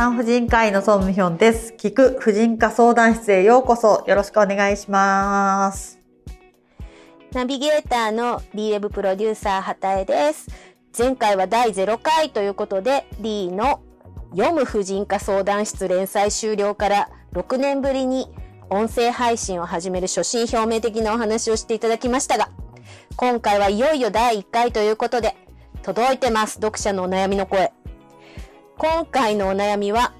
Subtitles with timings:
[0.00, 1.74] 産婦人科医のソンミヒョンです。
[1.76, 4.02] 聞く婦人科相談室へようこそ。
[4.06, 5.98] よろしくお願いします。
[7.32, 10.46] ナビゲーターの D ウェブプロデューサー畑江です。
[10.96, 13.82] 前回は第0回ということで D の
[14.30, 18.30] 読む婦人科相談室連載終了から6年ぶりに
[18.70, 22.48] 音声配信を始める初心表明的なお話をしていただきましたが、
[23.16, 25.36] 今回はいよいよ第1回ということで
[25.82, 27.74] 届いてます読者のお悩みの声。
[28.82, 30.14] 今回のお悩みは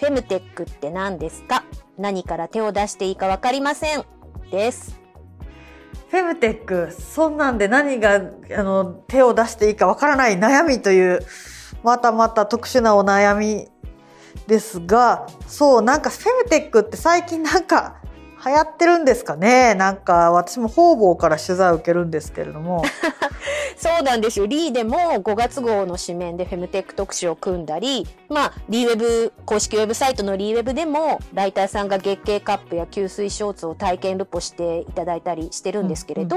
[0.00, 1.62] フェムテックって何ですか？
[1.96, 4.04] 何から手を出していいかわかりません
[4.50, 5.00] です。
[6.10, 11.20] フェムテック、そんなんで何があの手を出していいかわからない悩みという、
[11.84, 13.68] またまた特殊なお悩み
[14.48, 18.02] ですが、そう、なんかフェムテックって最近なんか
[18.44, 19.74] 流行ってるんですかね？
[19.74, 22.82] なんか私も方々から取材を受けるんですけれども。
[23.76, 24.46] そうなんですよ。
[24.46, 36.36] リーでも5月号の紙面でフェムテック特集を組んだり、まあ、リーウェブ、公式ウェブサイトのリーウェブでも、ライターさんが月経カップや吸水ショーツを体験ルポしていただいたりしてるんですけれど、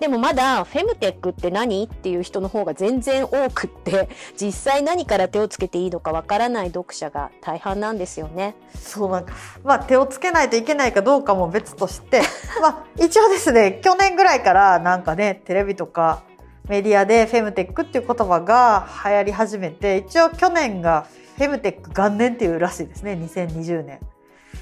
[0.00, 1.84] でもまだフェムテックって何？
[1.84, 4.08] っていう人の方が全然多くって、
[4.40, 8.54] 実際何から手をつけていいのかわからない読者が大半なんですよね。
[8.74, 12.22] そうなんか、まあ手をつけないといけないかどうかも別として、
[12.60, 16.22] まあ一応ですね、去年ぐらいからなんかね、テレビとか
[16.68, 24.00] メディアでフェムテックっていう言葉が流行り始めて、一応去年がフェムテック元年っていうらしいですね、2020年。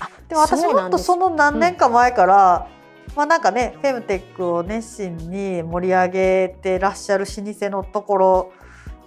[0.00, 2.68] あでも私もっとその何年か前から、
[3.16, 8.52] まあなんかね、フェムテックを熱心に盛り上げてらっしゃる老舗のところ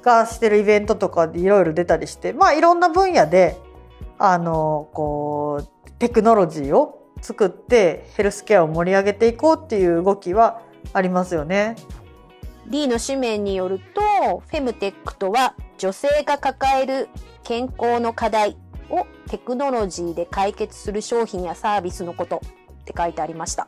[0.01, 3.57] がしてるイベントとかでいろいろ出たりして、まあいろんな分野で、
[4.17, 10.61] あの、こう、テクノロジーを作ってヘルスケアを盛り上げていこうっていう動きは
[10.93, 11.75] ありますよね。
[12.67, 17.09] D の紙面によると、フェムテックとは女性が抱える
[17.43, 18.57] 健康の課題
[18.89, 22.41] をテクノロジーで解決する商品やサービスのこと
[22.81, 23.67] って書いてありました。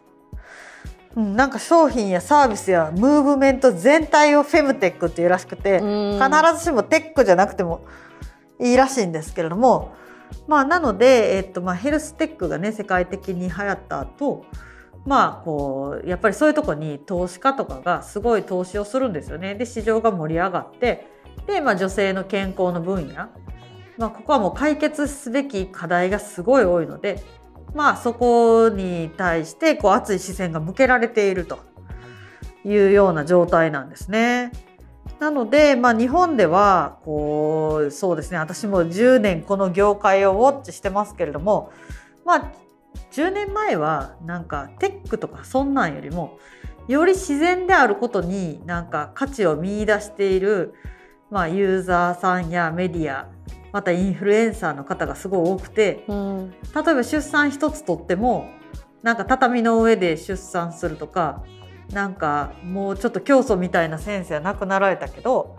[1.16, 7.86] うん、なんか商品やサービスやムーブメント全体をフェムテックっていうらしくて、うん必ずしもテックじゃなくても
[8.60, 9.94] いいらしいんですけれども、
[10.48, 14.46] まあなので、えっとまあヘルステックがね、世界的に流行った後、
[15.06, 19.56] まあこう、やっぱりそういうとこに投資家とかがすごい投資をするんですよね。
[19.56, 21.08] で、市場が盛り上がって、
[21.48, 23.28] で、まあ女性の健康の分野、
[23.98, 27.24] まあここはもう解決すべき課題がすごい多いので、
[27.74, 31.60] まあそこに対してこう熱い視線が向けられていると
[32.66, 34.52] いうような状態なんですね。
[35.20, 41.72] なので、まあ日本では、こう、そうですね、私も10年この業界をウォッチしてますけれども、
[42.25, 42.52] まあ
[43.12, 46.40] 10年前はなんかテックとかそんなんよりも、
[46.88, 50.74] より自然であることになんか価値を見出している、
[51.30, 53.30] まあユーザーさんやメディア、
[53.72, 56.52] またインフルエンサーの方がすごい多くて、うん。
[56.52, 56.58] 例
[56.92, 58.50] えば出産一つとっても
[59.03, 61.44] なんか畳の上で出産するとか
[61.92, 65.56] なんかもうちょっと教祖みたいな先生は亡くなられたけど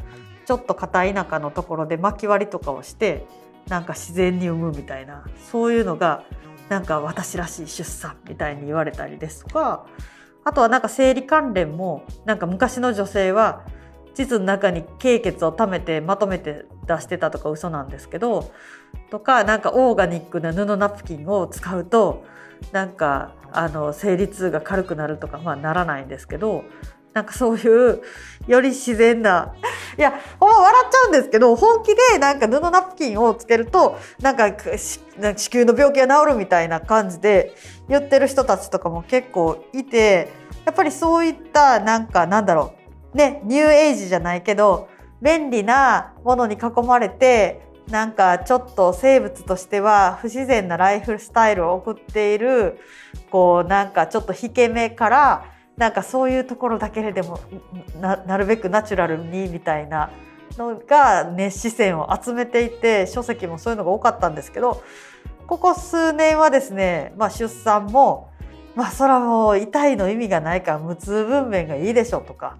[0.46, 3.26] ちょっと片田舎のところで巻き割りとかをして
[3.68, 6.24] なんか自然に産むみたいなそういうのが
[6.68, 9.86] なんか私らしい出産みたいに言われたりですとか
[10.44, 13.64] あとはなんか生理関連もなんか昔の女性は
[14.14, 18.50] 膣の中に経血を溜めてまとめて出してたとか嘘なんですけど
[19.10, 22.24] とかなんかオーガニックな布ナプキンを使うと
[22.72, 26.64] なんかあの生理痛が軽くなるとかまあならないんですけど
[27.12, 28.02] なんかそういう
[28.46, 29.54] より自然な
[29.98, 35.00] いやほんま笑っちゃうんですけど本気でなんか布ナプキンをつけるとなんか子
[35.52, 37.54] 宮の病気が治るみたいな感じで
[37.88, 40.28] 言ってる人たちとかも結構いて
[40.64, 42.74] やっぱりそういったなんかなんだろ
[43.12, 44.88] うねニューエイジじゃないけど
[45.20, 52.78] 便利なものに囲まれてなんかちょっと生物としては不自然なライフスタイルを送っている
[53.30, 55.44] こうなんかちょっと引け目から
[55.76, 57.40] なんかそういうところだけでも
[58.00, 60.10] なるべくナチュラルにみたいな
[60.56, 64.82] のが熱視線を集めていて書籍もそういうのが多かったんですけど
[65.46, 68.30] ここ数年はですね、まあ、出産も
[68.76, 72.56] まあそれはもう痛いの意味がないから無痛分娩がいいでしょとか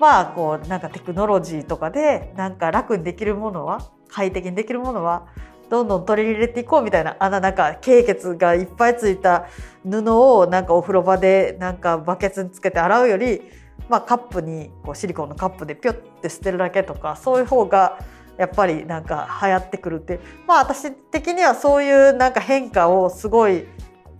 [0.00, 3.80] まあこうなんかテクノロジーとかでなんか楽にできるものは
[4.14, 5.26] 快適にできるものは
[5.70, 9.48] どんどん取り入れていこうみたいなあのなんか経血がいっぱいついた
[9.82, 13.42] 布をなんかお風呂場でなんかバケツにつけて洗うより、
[13.88, 17.98] まあ、カップにこうシリコンのカップでピョッて捨てるだけとかそういう方が
[18.38, 23.64] やっぱりなんか流行ってくるってまあ私的にはそういうなんか変化をすごい、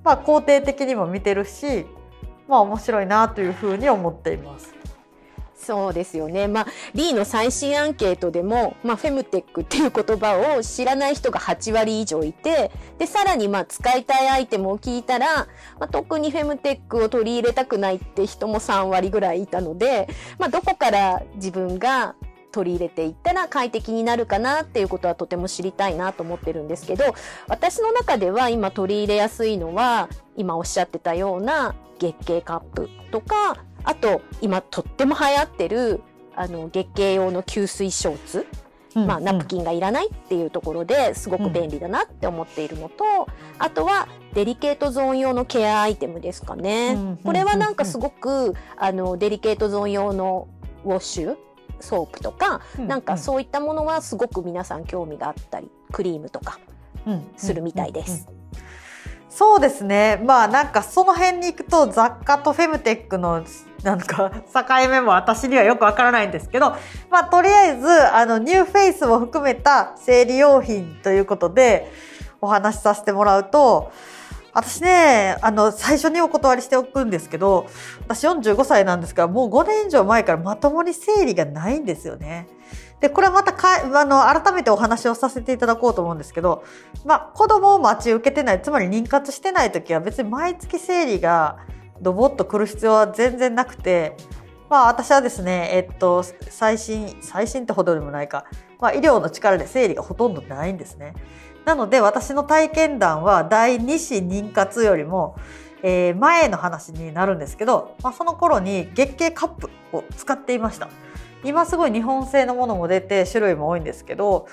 [0.02, 1.86] まあ、肯定的にも見てるし
[2.48, 4.83] まあ面白いなというふうに思っています。
[5.64, 6.46] そうですよね。
[6.46, 15.46] まあ、リーの最新アンケートでも、まあ、フェムテックっていう言葉を知らない人が8割以上いて、で、さらにまあ、使いたいアイテムを聞いたら、
[15.80, 20.08] まあ、特にフェムテックを取り入れたくないって人も3割ぐらいいたので、
[20.38, 22.14] まあ、どこから自分が
[22.54, 27.04] 取り入れていったら快適になるかなっていうことはとても知りたいなと思ってるんですけど、
[27.48, 36.02] 私の中では今取り入れやすいのは、今おっしゃってたような月経カップとか、あと今とっても流行ってる
[36.34, 38.46] あの月経用の吸水ショーツ、
[38.94, 43.04] まあ、ナプキンがいらないっていうところですごく便利だなって思っているのと、
[43.58, 46.96] あとはデリケートゾーン用のケアアイテムですかね。
[47.24, 50.48] これはなんかすごくあのデリケートゾーン用の
[50.84, 51.36] ウォッシュ
[51.80, 56.58] ソープとか、なんかそういったものはすごく皆さん興味があったりクリームとか
[57.36, 58.28] するみたいです。
[59.28, 60.22] そうですね。
[60.24, 63.44] まあなんかその辺に行くと雑貨とフェムテックの
[63.84, 66.70] なんか境目も私にはよくわからないんですけど、
[67.10, 71.92] まあとりあえずあのニューフェイスも含めた生理用品ということで
[72.40, 73.92] お話しさせてもらうと、
[74.54, 77.66] 私ね、あの、最初にお断りしておくんですけど、
[78.06, 82.46] 私45歳なんですが、もう5年以上前からまともに生理がないんですよね。
[83.00, 86.62] で、これはまたか、あの、改めてお話をさせていただこうと思うんですけど、
[87.04, 91.58] まあ、子供を待ち受けてない、つまり妊活してない時は別に毎月生理が
[92.04, 94.16] ドボッと来る必要は全然なくて、
[94.70, 98.44] まあ私はですね、えっと、最新、最新ってほどでもないか、
[98.78, 101.14] まあ医療の力で生理がほとんどないんですね。
[101.64, 105.36] なので私の体験談は第2子妊活よりも、
[105.82, 110.88] えー、前の話になるんですけど、まあ、その頃に月経カップを使っていました。
[111.42, 114.46] 今すごい日本製のものも出て種類も多いんですけど、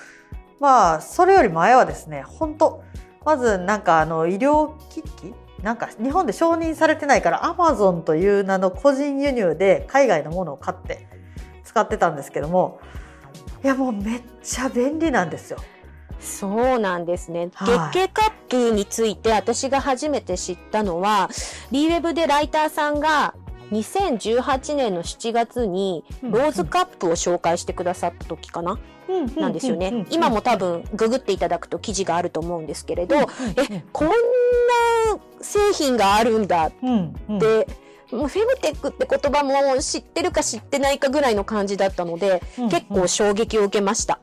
[0.60, 2.82] まあそれより前はですね、本当
[3.24, 11.06] まずなんかあの医療機器なんか日本で承認されてないからアマゾンという名の個人輸入で海外のものを買って
[11.64, 12.80] 使ってたんですけども
[13.62, 15.58] いやもうめっちゃ便利なんですよ。
[16.18, 17.50] そうなんですね。
[17.54, 21.30] はい月経カップについて私が初めて知ったのは、
[21.70, 23.34] リーウェブでライターさんが
[23.72, 28.78] 2018年の7月にローズカップを紹介してくださった時かな、
[29.36, 30.06] なんですよね。
[30.10, 34.14] 今も多分ググっていただくと記事があると思うんですけれど、え、こんな
[35.40, 36.66] 製品があるんだ。
[36.66, 37.38] っうんうん。
[37.38, 37.66] て、
[38.10, 44.18] もうフェムテックって言葉も知ってるか知ってないかぐらいの感じだったので、うん結構衝撃を受けました。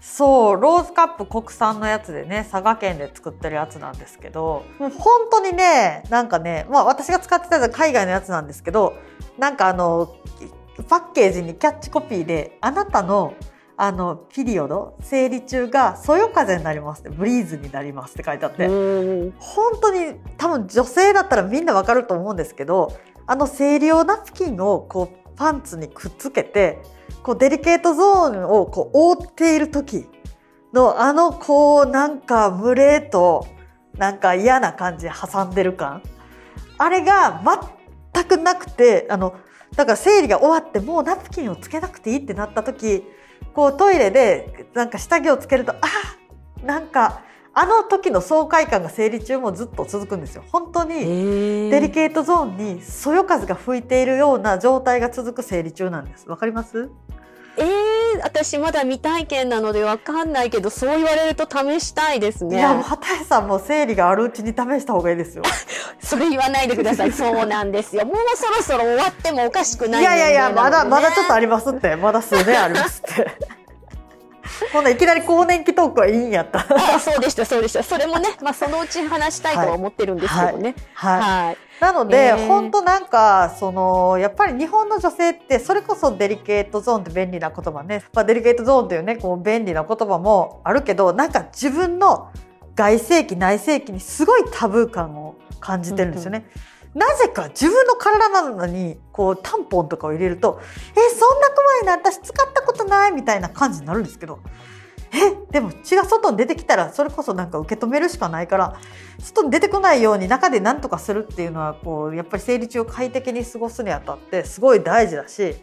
[0.00, 4.90] そうローズカップ国産のやつでね佐賀県で作ってるやつなんですけど本
[5.30, 8.94] 当にねなんかねまあ私が使ってたやつは海外のやつなんですけど
[9.38, 10.14] なんかあの
[10.88, 13.34] パッケージにキャッチコピーで「あなたの
[13.82, 18.66] あのピリオド生理中がそよ風になります」って「ブリーズになります」って書いてあって。
[18.66, 22.92] うん本当に多分女性だったらみんなわかると思うんですけど
[23.26, 26.82] あの生理用ナプキンをこうパンツにくっつけて
[27.22, 30.06] こうデリケートゾーンをこう覆っている時
[30.74, 33.46] のあのこうなんか群れと
[33.96, 36.02] なんか嫌な感じで挟んでる感
[36.76, 37.42] あれが
[38.12, 39.34] 全くなくてあの
[39.74, 43.04] だから生理が終わってもうナプキンをつけなくていいってなった時
[43.54, 45.78] こうトイレでなんか下着をつけるとあ
[46.64, 50.44] なんかあの時の爽快感が生理中もずっと続くんですよ。
[50.52, 51.00] 本当に
[51.70, 56.28] デリケートゾーンにそよ風が吹いているような状態が続く生理中なんです。
[56.28, 56.90] わかります？
[57.56, 62.56] えー、私まだ未体験なのでわかんないけど、そう言われると試したいですね。
[62.56, 65.42] いやもう畑井さんも生理があるうちに試した方がいいですよ。
[66.00, 67.12] それ言わないでください。
[67.12, 68.06] そうなんですよ。
[68.06, 73.59] もうそろそろ終わってもおかしくないいやいやいやまだまだちょっとありりますってまだ数年ありますって。
[74.72, 76.60] ほんないきなり更年期トークはいいんやった。
[76.60, 77.82] あそうでした、そうでした。
[77.82, 80.74] それもね、 まあそのうち話したいとは思ってるんですけどね。
[80.94, 81.20] はい。
[81.20, 81.56] はい。
[81.80, 92.28] なので、えー本当なんかそのやっぱり日本の女性ってそれこそデリケートゾーンって便利な言葉ね、まあ、デリケートゾーンというねこう便利な言葉もあるけどなんか自分の
[92.74, 96.44] 外性器内性器にすごいタブー感を感じてるんですよね。
[96.94, 100.60] なぜか自分の体なのにこうタンポンとかを入れると
[100.96, 104.40] 「えそんな怖いな私使ったことない」みたいな感じになるんですけど。
[105.12, 108.76] えでも血が外に出てきたらそれこそなんか受け止めるしかないから
[109.18, 115.56] 外に出てこないように中で何とかするっていうのはこうやっぱり生理中を快適に過ごすにあたってすごい大事だし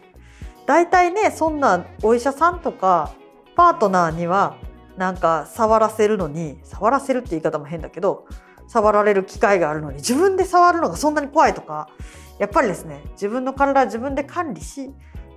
[0.66, 3.14] 大体ねそんなお医者さんとか
[3.56, 4.56] パートナーには
[4.98, 8.26] なんか触らせるのに触らせるって言い方も変だけど
[8.68, 11.88] 触られる機会があるのに自分で触るのがそんなに怖いとか
[12.38, 14.90] やっぱりですね自分の体は自分で管理し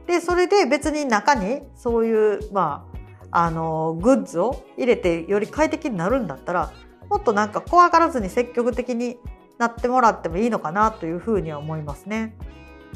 [0.06, 2.86] でそれで別に中にそういうま
[3.32, 6.74] ああのグッズを入れてより快適になるんだったら
[7.10, 9.18] もっとなんか怖がらずに積極的に
[9.58, 12.36] なってもらってもいいのかなというふうには思いますね。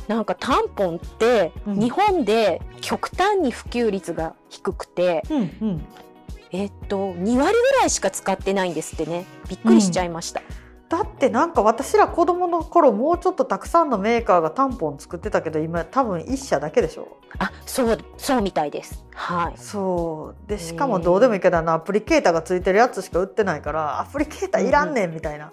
[0.07, 5.85] なんかタンポンってうん日本で極端に普及率が低くて、うんうん
[6.55, 9.25] えっと2割ぐらいしか使ってないんですってね。
[9.49, 10.41] びっくりしちゃいました、
[10.89, 17.17] だってなんか私ら子供の頃もうちょっとたくさんのメーカーがタンポン作ってたけど今多分一社だけでしょ？
[17.39, 19.03] あそうそうみたいです。
[19.13, 19.53] はい。
[19.57, 20.49] そう。
[20.49, 25.51] でしかもどうでもいいけどあのアプリケーターがついてるやつしか売ってないからアプリケーターいらんねんみたいな、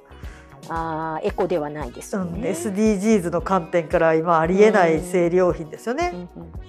[0.68, 2.34] あーエコではないですうん。
[2.34, 6.10] SDGs の観点から今ありえない生理用品ですよね。
[6.12, 6.62] うんうん孫さん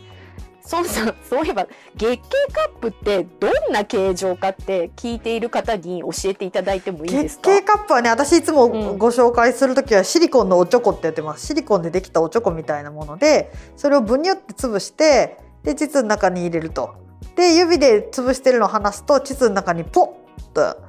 [0.65, 7.51] そういえば月経カップってどんな形状かって聞いている方に教えていただいてもいいですか？
[7.51, 8.97] 月経カップはね私いつもうん。
[8.97, 11.45] ご紹介する時はシリコンのおちょこって言ってます。
[11.47, 16.95] シリコンでできたおちょこみたいなものでそれをブニュって潰してで膣の中に入れると。
[17.35, 20.81] で指で潰してるのを離すと膣の中にポッと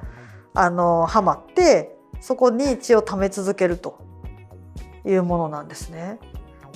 [0.53, 3.99] あのはまってそこに血を溜め続けると
[5.05, 6.19] いうものなんですね。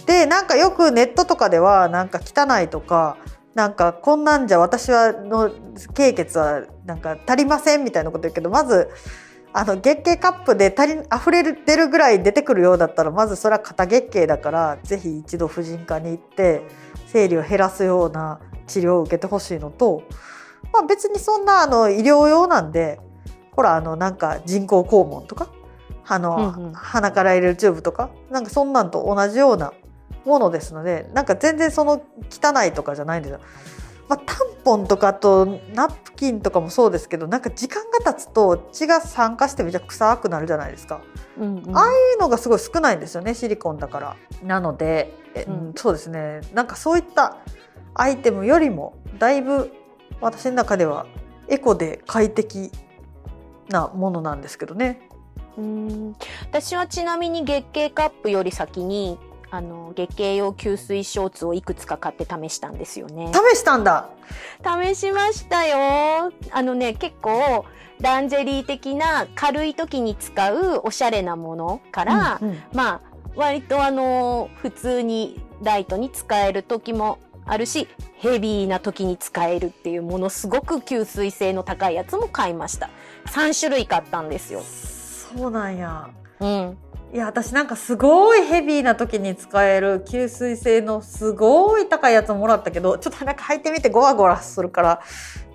[0.06, 3.18] でなんかよくネットとかではなんか汚いとか
[3.56, 5.52] なんかこんなんじゃ私はの
[5.94, 8.90] 経血はなんか足りませんみたいなこと言うけどまず
[9.52, 16.62] あの月経カップで足り溢れてるぐらい出てくるようだったらまずそれは肩月経だからぜひ一度婦人科に行って
[17.08, 20.04] 生理を減らすような治療を受けてほしいのと、
[20.72, 23.00] まあ、別にそんなあの医療用なんで
[23.52, 25.52] ほらあのなんか人工肛門とか
[26.08, 26.74] あの、うんうん。
[26.74, 29.74] 鼻から入れるチューブとかなんかそんなんと同じような
[30.26, 33.40] ものですのでなんか全然その汚いとかじゃないんですよ。
[34.08, 41.02] まあ、タンポンとかとナプキンとかもそうですけどなんか時間が経つと血が酸化してめちゃ臭くなるじゃないですか。
[41.38, 44.16] うんうんああいうのがすごい少ないんですよねシリコンだから。
[44.44, 45.14] なので、
[45.48, 47.38] うんそうですねなんかそういった
[47.94, 49.72] アイテムよりもだいぶ
[50.22, 51.06] 私の中では
[51.48, 52.72] エコで快適
[53.70, 55.08] なものなんですけどね。
[55.58, 56.16] うん
[56.50, 59.20] 私はちなみに月経カップより先に
[59.52, 63.32] あの月経用吸水ショーツをいくつか買って試したんですよね。
[63.34, 64.10] 試したんだ
[64.64, 66.32] 試しましたよ。
[66.52, 67.66] あのね結構
[68.02, 82.90] ランジェリー的な軽い時に使うおしゃれなものから、うんうんまあ割とあの普通にライトに使える時もあるしヘビーな時に使えるっていうものすごく吸水性の高いやつも買いました
[83.28, 86.10] 3種類買ったんですよそうなんや。
[86.40, 86.78] うん
[87.12, 95.02] いや私なんかすごいヘビーな時に使える吸水性のすごい高いやつもらったけどちょっとなんか履いてみてゴワゴワするから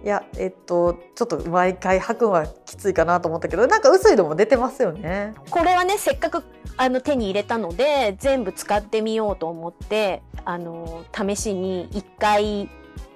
[0.03, 5.33] いやえっとちょっと毎回履くのはきついかなと思ったけどなんか薄いのも出てますよね。
[5.49, 6.43] これはねせっかく
[6.77, 12.69] あの手に入れたので全部使ってみようと思ってあの試しに1回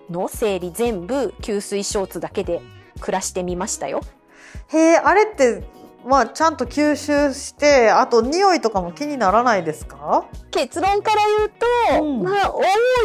[0.09, 2.63] の生理全部吸水ショーツだけで
[3.01, 4.01] 暮らしてみましたよ。
[4.69, 5.65] へえあれって
[6.09, 10.25] まあちゃんと吸収してあと匂いとかも気にならないですか？
[10.51, 11.51] 結論から言う
[12.01, 12.63] と、うんまあ多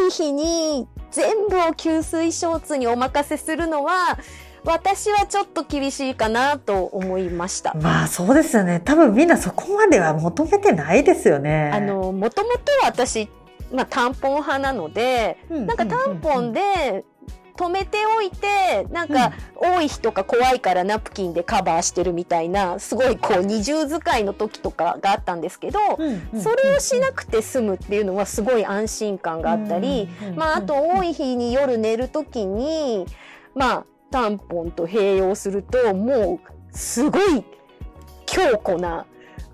[0.08, 4.18] い日に全部を吸水ショーツにお任せするのは
[4.64, 7.74] 私はちょっと厳しいかなと思いました。
[7.74, 11.72] まあそうですよね多分みんなそこまでは求めてないですよね。
[11.74, 13.30] あのもともと私、
[13.74, 17.04] まあ、タンポン派なのでななんかタンポンで
[17.56, 25.80] 止めておいてなんか多い日とか怖いからナプキンでカバーしてるみたいなすごいこう二重使いの時とかがあったんですけど
[26.42, 33.06] それをしなくて済むっていうのはすごい安心感があったりまああと多い日に夜寝る時に
[33.54, 37.44] まあタンポンと併用するともうすごい
[38.26, 39.06] 強固な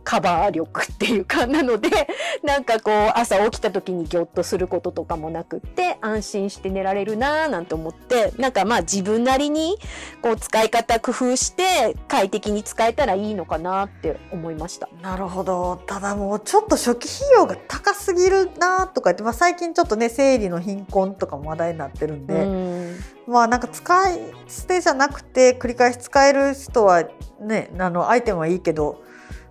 [0.10, 1.88] カバー力っていうかなので
[2.42, 9.78] なんかこう朝起きた時にギョッとすることとかもなくって安心して寝られるなぁなんて思ってなんかまあ自分なりに
[10.24, 14.90] こう使い方工夫して快適に使えたらいいのかなって思いました。
[15.00, 27.04] なるほどただもうちょっと初期費用が高すぎるなとか言って、まあ、最近ちょっとね生理の貧困とかも話題になってるんで、うんまあなんか使い捨てじゃなくて繰り返し使える人は
[27.40, 29.04] ねあのアイテムはいいけど、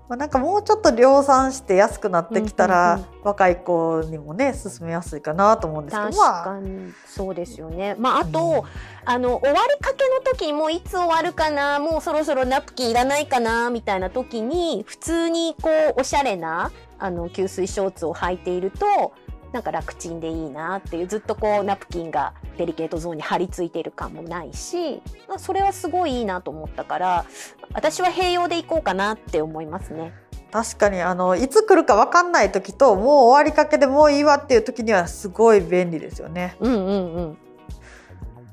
[0.09, 7.95] まあ、なんかもうちょっと量産して安くなってきたら、うんうん若い子にもね進めやすいかなと思うんですけど確まあかにそうですよね。
[7.99, 8.21] まあ。
[8.21, 8.69] あと、うん。
[9.05, 19.13] あの終わりかけの時にもういつ終わるかなもうそろそろナプキンいらないかなみたいな時に普通にこうおしゃれなあの吸水ショーツを履いていると
[19.53, 27.25] なんか楽ちんでいいなっていうずっとこうナプキンがデリケートゾーンに張り付いている感もないしまあそれはすごいいいなと思ったから
[27.73, 30.13] 私は併用でいこうかなって思いますね。
[30.51, 36.57] 確かにあのいつ来るか分かんない時ともう終わりかけでもういいわっていう時にはすごい便利ですよね。
[36.61, 37.39] うんうんうん。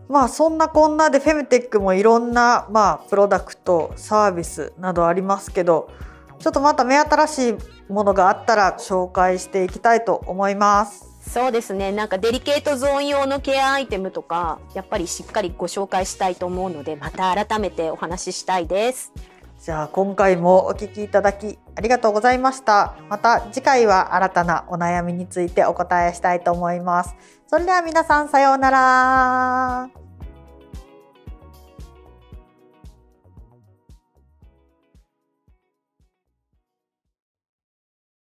[0.10, 5.90] まあそんなこんなでフェムテックもいろんなまあプロダクトサービスなどありますけど
[6.40, 7.56] ちょっとまた目新しい
[7.90, 11.16] ものがあったら紹介していきたいと思います。
[11.30, 11.92] そうですね。
[11.92, 19.12] なんかデリケートゾーン用のケアアイテムとか、やっぱりしっかりご紹介したいと思うので、また改めてお話ししたいです。
[19.60, 22.96] じゃあ今回もお聞きいただきありがとうございました。
[23.10, 27.16] また次回は新たなお悩みについてお答えしたいと思います。
[27.48, 30.05] それでは皆さんさようなら。